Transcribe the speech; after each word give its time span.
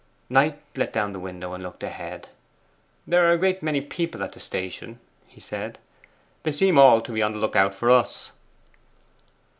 Knight 0.31 0.59
let 0.75 0.91
down 0.91 1.13
the 1.13 1.19
window, 1.19 1.53
and 1.53 1.61
looked 1.61 1.83
ahead. 1.83 2.29
'There 3.05 3.27
are 3.29 3.33
a 3.33 3.37
great 3.37 3.61
many 3.61 3.81
people 3.81 4.23
at 4.23 4.31
the 4.31 4.39
station,' 4.39 4.99
he 5.27 5.39
said. 5.39 5.77
'They 6.41 6.53
seem 6.53 6.79
all 6.79 7.01
to 7.01 7.11
be 7.11 7.21
on 7.21 7.33
the 7.33 7.37
look 7.37 7.55
out 7.55 7.75
for 7.75 7.91
us. 7.91 8.31